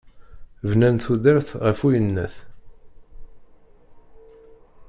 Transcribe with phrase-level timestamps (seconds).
[0.69, 2.35] Bnan tudert γef uyennat.